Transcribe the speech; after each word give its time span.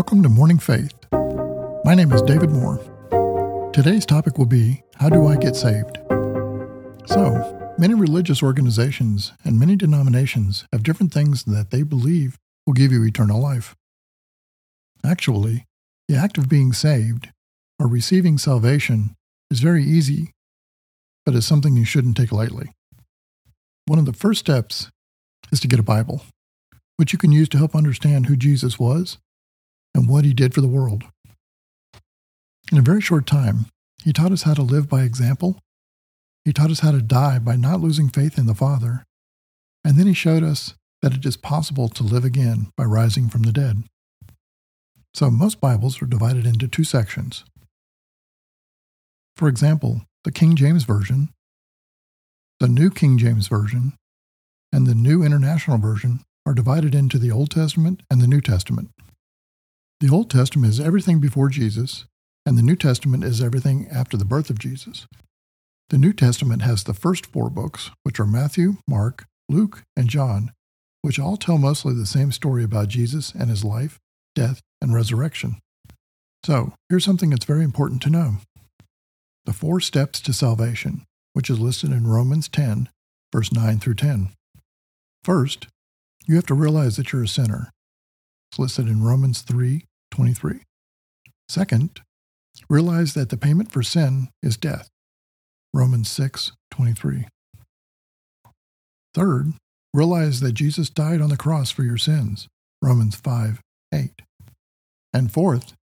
Welcome 0.00 0.22
to 0.22 0.30
Morning 0.30 0.58
Faith. 0.58 0.94
My 1.84 1.94
name 1.94 2.10
is 2.10 2.22
David 2.22 2.48
Moore. 2.48 2.80
Today's 3.74 4.06
topic 4.06 4.38
will 4.38 4.46
be 4.46 4.82
How 4.96 5.10
do 5.10 5.26
I 5.26 5.36
get 5.36 5.54
saved? 5.54 5.98
So, 7.04 7.74
many 7.76 7.92
religious 7.92 8.42
organizations 8.42 9.32
and 9.44 9.60
many 9.60 9.76
denominations 9.76 10.64
have 10.72 10.84
different 10.84 11.12
things 11.12 11.44
that 11.44 11.70
they 11.70 11.82
believe 11.82 12.38
will 12.66 12.72
give 12.72 12.92
you 12.92 13.04
eternal 13.04 13.42
life. 13.42 13.76
Actually, 15.04 15.66
the 16.08 16.16
act 16.16 16.38
of 16.38 16.48
being 16.48 16.72
saved 16.72 17.28
or 17.78 17.86
receiving 17.86 18.38
salvation 18.38 19.14
is 19.50 19.60
very 19.60 19.84
easy, 19.84 20.32
but 21.26 21.34
is 21.34 21.46
something 21.46 21.76
you 21.76 21.84
shouldn't 21.84 22.16
take 22.16 22.32
lightly. 22.32 22.72
One 23.84 23.98
of 23.98 24.06
the 24.06 24.14
first 24.14 24.40
steps 24.40 24.90
is 25.52 25.60
to 25.60 25.68
get 25.68 25.78
a 25.78 25.82
Bible, 25.82 26.22
which 26.96 27.12
you 27.12 27.18
can 27.18 27.32
use 27.32 27.50
to 27.50 27.58
help 27.58 27.76
understand 27.76 28.26
who 28.26 28.34
Jesus 28.34 28.78
was 28.78 29.18
and 29.94 30.08
what 30.08 30.24
he 30.24 30.32
did 30.32 30.54
for 30.54 30.60
the 30.60 30.68
world. 30.68 31.04
In 32.72 32.78
a 32.78 32.82
very 32.82 33.00
short 33.00 33.26
time, 33.26 33.66
he 34.04 34.12
taught 34.12 34.32
us 34.32 34.42
how 34.42 34.54
to 34.54 34.62
live 34.62 34.88
by 34.88 35.02
example. 35.02 35.58
He 36.44 36.52
taught 36.52 36.70
us 36.70 36.80
how 36.80 36.92
to 36.92 37.02
die 37.02 37.38
by 37.38 37.56
not 37.56 37.80
losing 37.80 38.08
faith 38.08 38.38
in 38.38 38.46
the 38.46 38.54
Father. 38.54 39.04
And 39.84 39.98
then 39.98 40.06
he 40.06 40.14
showed 40.14 40.42
us 40.42 40.74
that 41.02 41.14
it 41.14 41.24
is 41.24 41.36
possible 41.36 41.88
to 41.88 42.02
live 42.02 42.24
again 42.24 42.70
by 42.76 42.84
rising 42.84 43.28
from 43.28 43.42
the 43.42 43.52
dead. 43.52 43.84
So 45.14 45.30
most 45.30 45.60
Bibles 45.60 46.00
are 46.00 46.06
divided 46.06 46.46
into 46.46 46.68
two 46.68 46.84
sections. 46.84 47.44
For 49.36 49.48
example, 49.48 50.02
the 50.24 50.32
King 50.32 50.54
James 50.54 50.84
Version, 50.84 51.30
the 52.60 52.68
New 52.68 52.90
King 52.90 53.18
James 53.18 53.48
Version, 53.48 53.94
and 54.72 54.86
the 54.86 54.94
New 54.94 55.22
International 55.22 55.78
Version 55.78 56.20
are 56.46 56.54
divided 56.54 56.94
into 56.94 57.18
the 57.18 57.30
Old 57.30 57.50
Testament 57.50 58.02
and 58.10 58.20
the 58.20 58.26
New 58.26 58.40
Testament. 58.40 58.90
The 60.00 60.08
Old 60.08 60.30
Testament 60.30 60.72
is 60.72 60.80
everything 60.80 61.20
before 61.20 61.50
Jesus, 61.50 62.06
and 62.46 62.56
the 62.56 62.62
New 62.62 62.74
Testament 62.74 63.22
is 63.22 63.42
everything 63.42 63.86
after 63.92 64.16
the 64.16 64.24
birth 64.24 64.48
of 64.48 64.58
Jesus. 64.58 65.06
The 65.90 65.98
New 65.98 66.14
Testament 66.14 66.62
has 66.62 66.84
the 66.84 66.94
first 66.94 67.26
four 67.26 67.50
books, 67.50 67.90
which 68.02 68.18
are 68.18 68.26
Matthew, 68.26 68.78
Mark, 68.88 69.26
Luke, 69.50 69.82
and 69.94 70.08
John, 70.08 70.52
which 71.02 71.18
all 71.18 71.36
tell 71.36 71.58
mostly 71.58 71.92
the 71.92 72.06
same 72.06 72.32
story 72.32 72.64
about 72.64 72.88
Jesus 72.88 73.34
and 73.38 73.50
his 73.50 73.62
life, 73.62 73.98
death, 74.34 74.62
and 74.80 74.94
resurrection. 74.94 75.58
So, 76.46 76.72
here's 76.88 77.04
something 77.04 77.28
that's 77.28 77.44
very 77.44 77.62
important 77.62 78.00
to 78.02 78.10
know 78.10 78.36
the 79.44 79.52
four 79.52 79.80
steps 79.80 80.22
to 80.22 80.32
salvation, 80.32 81.04
which 81.34 81.50
is 81.50 81.60
listed 81.60 81.92
in 81.92 82.06
Romans 82.06 82.48
10, 82.48 82.88
verse 83.34 83.52
9 83.52 83.78
through 83.80 83.96
10. 83.96 84.30
First, 85.24 85.66
you 86.26 86.36
have 86.36 86.46
to 86.46 86.54
realize 86.54 86.96
that 86.96 87.12
you're 87.12 87.24
a 87.24 87.28
sinner. 87.28 87.70
It's 88.50 88.58
listed 88.58 88.88
in 88.88 89.04
Romans 89.04 89.42
3, 89.42 89.84
23. 90.20 90.60
Second, 91.48 92.02
realize 92.68 93.14
that 93.14 93.30
the 93.30 93.38
payment 93.38 93.72
for 93.72 93.82
sin 93.82 94.28
is 94.42 94.58
death. 94.58 94.90
Romans 95.72 96.10
6, 96.10 96.52
23. 96.72 97.26
Third, 99.14 99.54
realize 99.94 100.40
that 100.40 100.52
Jesus 100.52 100.90
died 100.90 101.22
on 101.22 101.30
the 101.30 101.38
cross 101.38 101.70
for 101.70 101.84
your 101.84 101.96
sins. 101.96 102.48
Romans 102.82 103.16
5, 103.16 103.62
8. 103.94 104.10
And 105.14 105.32
fourth, 105.32 105.72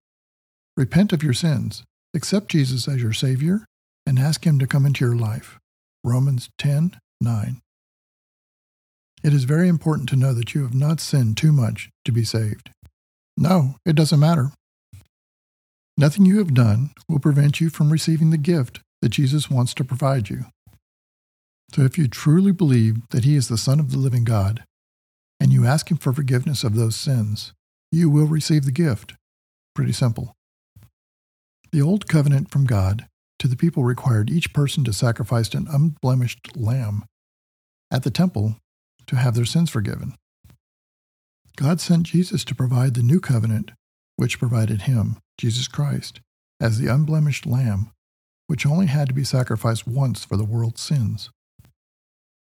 repent 0.77 1.11
of 1.11 1.21
your 1.21 1.33
sins, 1.33 1.83
accept 2.15 2.47
Jesus 2.47 2.87
as 2.87 3.01
your 3.01 3.11
Savior, 3.11 3.65
and 4.05 4.17
ask 4.17 4.45
Him 4.45 4.57
to 4.59 4.67
come 4.67 4.85
into 4.85 5.03
your 5.03 5.17
life. 5.17 5.59
Romans 6.01 6.47
10, 6.57 6.97
9. 7.19 7.59
It 9.21 9.33
is 9.33 9.43
very 9.43 9.67
important 9.67 10.07
to 10.07 10.15
know 10.15 10.33
that 10.33 10.55
you 10.55 10.61
have 10.61 10.73
not 10.73 11.01
sinned 11.01 11.35
too 11.35 11.51
much 11.51 11.89
to 12.05 12.13
be 12.13 12.23
saved. 12.23 12.69
No, 13.41 13.75
it 13.85 13.95
doesn't 13.95 14.19
matter. 14.19 14.51
Nothing 15.97 16.25
you 16.25 16.39
have 16.39 16.53
done 16.53 16.89
will 17.07 17.19
prevent 17.19 17.61
you 17.61 17.69
from 17.69 17.89
receiving 17.89 18.31
the 18.31 18.37
gift 18.37 18.81
that 19.01 19.09
Jesus 19.09 19.49
wants 19.49 19.73
to 19.75 19.85
provide 19.85 20.29
you. 20.29 20.47
So 21.73 21.83
if 21.83 21.97
you 21.97 22.09
truly 22.09 22.51
believe 22.51 22.97
that 23.11 23.23
He 23.23 23.37
is 23.37 23.47
the 23.47 23.57
Son 23.57 23.79
of 23.79 23.91
the 23.91 23.97
living 23.97 24.25
God, 24.25 24.65
and 25.39 25.53
you 25.53 25.65
ask 25.65 25.89
Him 25.89 25.95
for 25.95 26.11
forgiveness 26.11 26.65
of 26.65 26.75
those 26.75 26.97
sins, 26.97 27.53
you 27.93 28.09
will 28.09 28.25
receive 28.25 28.65
the 28.65 28.73
gift. 28.73 29.13
Pretty 29.73 29.93
simple. 29.93 30.35
The 31.71 31.81
Old 31.81 32.09
Covenant 32.09 32.51
from 32.51 32.65
God 32.65 33.07
to 33.37 33.47
the 33.47 33.55
people 33.55 33.85
required 33.85 34.29
each 34.29 34.51
person 34.51 34.83
to 34.83 34.91
sacrifice 34.91 35.53
an 35.53 35.67
unblemished 35.71 36.57
lamb 36.57 37.05
at 37.89 38.03
the 38.03 38.11
temple 38.11 38.57
to 39.07 39.15
have 39.15 39.33
their 39.33 39.45
sins 39.45 39.69
forgiven. 39.69 40.15
God 41.59 41.81
sent 41.81 42.03
Jesus 42.03 42.45
to 42.45 42.55
provide 42.55 42.93
the 42.93 43.03
new 43.03 43.19
covenant, 43.19 43.71
which 44.15 44.39
provided 44.39 44.83
him, 44.83 45.17
Jesus 45.37 45.67
Christ, 45.67 46.21
as 46.61 46.79
the 46.79 46.87
unblemished 46.87 47.45
lamb, 47.45 47.91
which 48.47 48.65
only 48.65 48.85
had 48.85 49.09
to 49.09 49.13
be 49.13 49.25
sacrificed 49.25 49.85
once 49.85 50.23
for 50.23 50.37
the 50.37 50.45
world's 50.45 50.79
sins. 50.79 51.31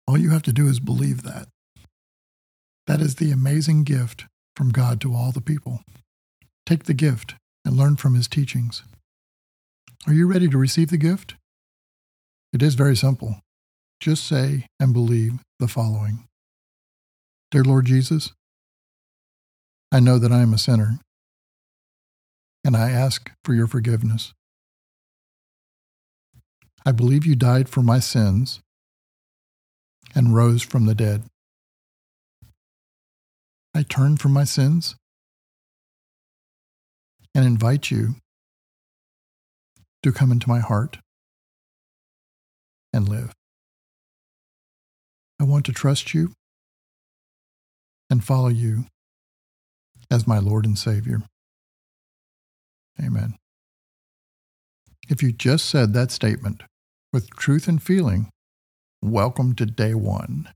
All 0.09 0.17
you 0.17 0.31
have 0.31 0.41
to 0.43 0.51
do 0.51 0.67
is 0.67 0.81
believe 0.81 1.23
that. 1.23 1.47
That 2.85 2.99
is 2.99 3.15
the 3.15 3.31
amazing 3.31 3.85
gift 3.85 4.25
from 4.57 4.71
God 4.71 4.99
to 4.99 5.13
all 5.13 5.31
the 5.31 5.39
people. 5.39 5.83
Take 6.65 6.83
the 6.83 6.93
gift 6.93 7.35
and 7.63 7.77
learn 7.77 7.95
from 7.95 8.13
his 8.13 8.27
teachings. 8.27 8.83
Are 10.05 10.13
you 10.13 10.27
ready 10.27 10.49
to 10.49 10.57
receive 10.57 10.89
the 10.89 10.97
gift? 10.97 11.35
It 12.51 12.61
is 12.61 12.75
very 12.75 12.97
simple. 12.97 13.39
Just 14.01 14.27
say 14.27 14.65
and 14.81 14.91
believe 14.91 15.39
the 15.59 15.69
following 15.69 16.27
Dear 17.51 17.63
Lord 17.63 17.85
Jesus, 17.85 18.33
I 19.91 19.99
know 19.99 20.19
that 20.19 20.31
I 20.31 20.41
am 20.41 20.53
a 20.53 20.57
sinner, 20.57 20.99
and 22.63 22.75
I 22.75 22.91
ask 22.91 23.31
for 23.43 23.53
your 23.53 23.67
forgiveness. 23.67 24.33
I 26.85 26.91
believe 26.91 27.25
you 27.25 27.35
died 27.35 27.69
for 27.69 27.81
my 27.81 27.99
sins 27.99 28.59
and 30.13 30.35
rose 30.35 30.61
from 30.61 30.85
the 30.85 30.95
dead. 30.95 31.23
I 33.73 33.83
turn 33.83 34.17
from 34.17 34.33
my 34.33 34.43
sins 34.43 34.95
and 37.35 37.45
invite 37.45 37.91
you 37.91 38.15
to 40.03 40.11
come 40.11 40.31
into 40.31 40.49
my 40.49 40.59
heart 40.59 40.97
and 42.91 43.07
live. 43.07 43.31
I 45.39 45.43
want 45.43 45.65
to 45.67 45.73
trust 45.73 46.13
you 46.13 46.33
and 48.09 48.23
follow 48.23 48.49
you 48.49 48.85
as 50.09 50.27
my 50.27 50.39
Lord 50.39 50.65
and 50.65 50.77
Savior. 50.77 51.21
Amen. 53.01 53.35
If 55.09 55.21
you 55.23 55.31
just 55.31 55.65
said 55.65 55.93
that 55.93 56.11
statement 56.11 56.63
with 57.13 57.29
truth 57.31 57.67
and 57.67 57.81
feeling, 57.81 58.29
welcome 59.01 59.55
to 59.55 59.65
day 59.65 59.93
one. 59.93 60.49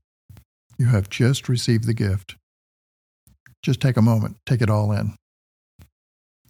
You 0.78 0.86
have 0.86 1.08
just 1.08 1.48
received 1.48 1.86
the 1.86 1.94
gift. 1.94 2.36
Just 3.62 3.80
take 3.80 3.96
a 3.96 4.02
moment, 4.02 4.36
take 4.44 4.60
it 4.60 4.70
all 4.70 4.92
in. 4.92 5.14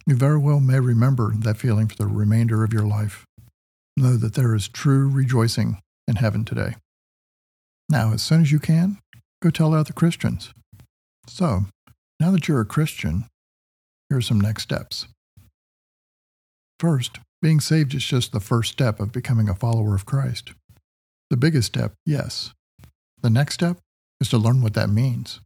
You 0.05 0.15
very 0.15 0.37
well 0.37 0.59
may 0.59 0.79
remember 0.79 1.33
that 1.39 1.57
feeling 1.57 1.87
for 1.87 1.95
the 1.95 2.07
remainder 2.07 2.63
of 2.63 2.73
your 2.73 2.85
life. 2.85 3.25
Know 3.95 4.17
that 4.17 4.33
there 4.33 4.55
is 4.55 4.67
true 4.67 5.07
rejoicing 5.07 5.79
in 6.07 6.15
heaven 6.17 6.43
today. 6.43 6.75
Now, 7.87 8.11
as 8.11 8.23
soon 8.23 8.41
as 8.41 8.51
you 8.51 8.59
can, 8.59 8.97
go 9.41 9.49
tell 9.49 9.73
other 9.73 9.93
Christians. 9.93 10.53
So, 11.27 11.65
now 12.19 12.31
that 12.31 12.47
you're 12.47 12.61
a 12.61 12.65
Christian, 12.65 13.25
here 14.09 14.17
are 14.17 14.21
some 14.21 14.39
next 14.39 14.63
steps. 14.63 15.07
First, 16.79 17.19
being 17.41 17.59
saved 17.59 17.93
is 17.93 18.03
just 18.03 18.31
the 18.31 18.39
first 18.39 18.71
step 18.71 18.99
of 18.99 19.11
becoming 19.11 19.49
a 19.49 19.55
follower 19.55 19.95
of 19.95 20.05
Christ. 20.05 20.53
The 21.29 21.37
biggest 21.37 21.67
step, 21.67 21.93
yes. 22.05 22.53
The 23.21 23.29
next 23.29 23.55
step 23.55 23.77
is 24.19 24.29
to 24.29 24.37
learn 24.37 24.61
what 24.61 24.73
that 24.75 24.89
means. 24.89 25.39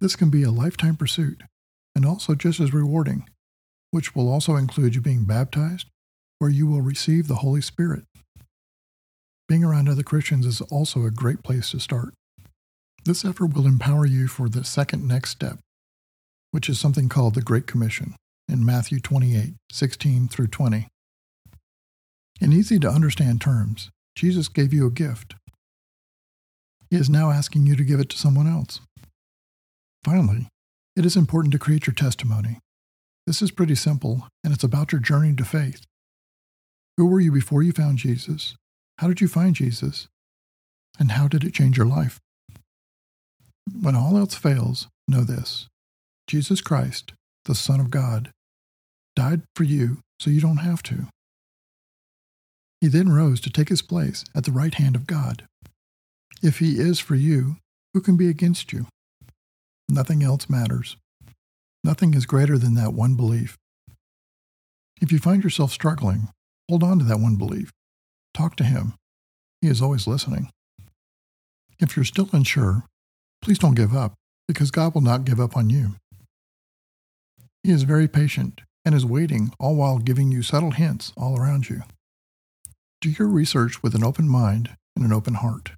This 0.00 0.16
can 0.16 0.30
be 0.30 0.42
a 0.42 0.50
lifetime 0.50 0.96
pursuit 0.96 1.42
and 1.94 2.06
also 2.06 2.34
just 2.34 2.60
as 2.60 2.72
rewarding, 2.72 3.28
which 3.90 4.14
will 4.14 4.30
also 4.30 4.56
include 4.56 4.94
you 4.94 5.00
being 5.00 5.24
baptized, 5.24 5.86
where 6.38 6.50
you 6.50 6.66
will 6.66 6.80
receive 6.80 7.28
the 7.28 7.36
Holy 7.36 7.60
Spirit. 7.60 8.04
Being 9.48 9.64
around 9.64 9.88
other 9.88 10.02
Christians 10.02 10.46
is 10.46 10.60
also 10.60 11.04
a 11.04 11.10
great 11.10 11.42
place 11.42 11.70
to 11.70 11.80
start. 11.80 12.14
This 13.04 13.24
effort 13.24 13.54
will 13.54 13.66
empower 13.66 14.06
you 14.06 14.28
for 14.28 14.48
the 14.48 14.62
second 14.62 15.08
next 15.08 15.30
step, 15.30 15.58
which 16.52 16.68
is 16.68 16.78
something 16.78 17.08
called 17.08 17.34
the 17.34 17.42
Great 17.42 17.66
Commission 17.66 18.14
in 18.48 18.64
Matthew 18.64 19.00
28 19.00 19.54
16 19.72 20.28
through 20.28 20.46
20. 20.46 20.86
In 22.40 22.52
easy 22.52 22.78
to 22.78 22.88
understand 22.88 23.40
terms, 23.40 23.90
Jesus 24.14 24.46
gave 24.48 24.72
you 24.72 24.86
a 24.86 24.90
gift. 24.90 25.34
He 26.90 26.96
is 26.96 27.10
now 27.10 27.30
asking 27.30 27.66
you 27.66 27.74
to 27.74 27.84
give 27.84 27.98
it 27.98 28.08
to 28.10 28.18
someone 28.18 28.46
else. 28.46 28.80
Finally, 30.04 30.46
it 30.94 31.04
is 31.04 31.16
important 31.16 31.52
to 31.52 31.58
create 31.58 31.86
your 31.88 31.94
testimony. 31.94 32.58
This 33.26 33.42
is 33.42 33.50
pretty 33.50 33.74
simple, 33.74 34.28
and 34.44 34.52
it's 34.52 34.64
about 34.64 34.92
your 34.92 35.00
journey 35.00 35.34
to 35.34 35.44
faith. 35.44 35.82
Who 36.96 37.06
were 37.06 37.20
you 37.20 37.32
before 37.32 37.62
you 37.62 37.72
found 37.72 37.98
Jesus? 37.98 38.54
How 38.98 39.08
did 39.08 39.20
you 39.20 39.28
find 39.28 39.56
Jesus? 39.56 40.06
And 41.00 41.12
how 41.12 41.26
did 41.26 41.42
it 41.42 41.54
change 41.54 41.76
your 41.76 41.86
life? 41.86 42.20
When 43.80 43.94
all 43.94 44.16
else 44.16 44.34
fails, 44.34 44.88
know 45.08 45.22
this 45.22 45.68
Jesus 46.26 46.60
Christ 46.60 47.12
the 47.44 47.54
Son 47.54 47.80
of 47.80 47.90
God, 47.90 48.30
died 49.16 49.42
for 49.56 49.64
you 49.64 49.98
so 50.20 50.30
you 50.30 50.40
don't 50.40 50.58
have 50.58 50.82
to. 50.84 51.08
He 52.80 52.88
then 52.88 53.12
rose 53.12 53.40
to 53.42 53.50
take 53.50 53.68
his 53.68 53.82
place 53.82 54.24
at 54.34 54.44
the 54.44 54.52
right 54.52 54.74
hand 54.74 54.96
of 54.96 55.06
God. 55.06 55.44
If 56.42 56.58
he 56.58 56.78
is 56.78 56.98
for 56.98 57.14
you, 57.14 57.56
who 57.94 58.00
can 58.00 58.16
be 58.16 58.28
against 58.28 58.72
you? 58.72 58.86
Nothing 59.88 60.22
else 60.22 60.48
matters. 60.48 60.96
Nothing 61.84 62.14
is 62.14 62.26
greater 62.26 62.58
than 62.58 62.74
that 62.74 62.94
one 62.94 63.14
belief. 63.14 63.56
If 65.00 65.12
you 65.12 65.18
find 65.18 65.42
yourself 65.42 65.72
struggling, 65.72 66.28
hold 66.68 66.82
on 66.82 66.98
to 66.98 67.04
that 67.04 67.20
one 67.20 67.36
belief. 67.36 67.70
Talk 68.34 68.56
to 68.56 68.64
him. 68.64 68.94
He 69.60 69.68
is 69.68 69.82
always 69.82 70.06
listening. 70.06 70.50
If 71.78 71.96
you're 71.96 72.04
still 72.04 72.28
unsure, 72.32 72.84
please 73.42 73.58
don't 73.58 73.74
give 73.74 73.94
up, 73.94 74.14
because 74.48 74.70
God 74.70 74.94
will 74.94 75.02
not 75.02 75.24
give 75.24 75.40
up 75.40 75.56
on 75.56 75.68
you. 75.68 75.96
He 77.62 77.70
is 77.70 77.82
very 77.82 78.08
patient 78.08 78.62
and 78.84 78.94
is 78.94 79.04
waiting, 79.04 79.52
all 79.60 79.76
while 79.76 79.98
giving 79.98 80.32
you 80.32 80.42
subtle 80.42 80.72
hints 80.72 81.12
all 81.16 81.38
around 81.38 81.68
you. 81.68 81.82
Do 83.00 83.10
your 83.10 83.28
research 83.28 83.82
with 83.82 83.94
an 83.94 84.04
open 84.04 84.28
mind 84.28 84.76
and 84.96 85.04
an 85.04 85.12
open 85.12 85.34
heart. 85.34 85.72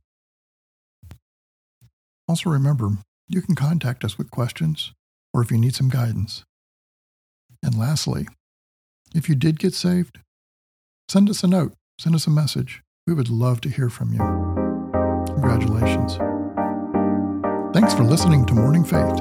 Also, 2.28 2.48
remember, 2.50 2.90
you 3.28 3.42
can 3.42 3.54
contact 3.54 4.04
us 4.04 4.16
with 4.16 4.30
questions 4.30 4.92
or 5.32 5.42
if 5.42 5.50
you 5.50 5.58
need 5.58 5.74
some 5.74 5.88
guidance. 5.88 6.44
And 7.62 7.78
lastly, 7.78 8.26
if 9.14 9.28
you 9.28 9.34
did 9.34 9.58
get 9.58 9.74
saved, 9.74 10.18
send 11.08 11.28
us 11.28 11.42
a 11.42 11.46
note, 11.46 11.74
send 11.98 12.14
us 12.14 12.26
a 12.26 12.30
message. 12.30 12.82
We 13.06 13.14
would 13.14 13.30
love 13.30 13.60
to 13.62 13.68
hear 13.68 13.90
from 13.90 14.12
you. 14.12 14.20
Congratulations. 15.34 16.18
Thanks 17.74 17.92
for 17.92 18.04
listening 18.04 18.46
to 18.46 18.54
Morning 18.54 18.84
Faith. 18.84 19.20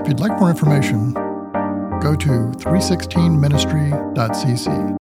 If 0.00 0.08
you'd 0.08 0.18
like 0.18 0.36
more 0.40 0.50
information, 0.50 1.12
go 2.02 2.16
to 2.16 2.50
316ministry.cc. 2.58 4.94